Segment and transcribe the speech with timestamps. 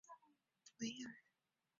[0.03, 0.15] 穆瓦
[0.65, 1.13] 斯维尔。